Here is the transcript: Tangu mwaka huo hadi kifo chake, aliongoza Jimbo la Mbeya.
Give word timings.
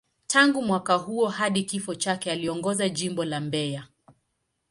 Tangu 0.27 0.61
mwaka 0.61 0.95
huo 0.95 1.27
hadi 1.27 1.63
kifo 1.63 1.95
chake, 1.95 2.31
aliongoza 2.31 2.89
Jimbo 2.89 3.25
la 3.25 3.39
Mbeya. 3.39 3.83